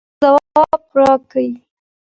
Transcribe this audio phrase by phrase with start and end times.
[0.21, 1.49] ځواب راکړئ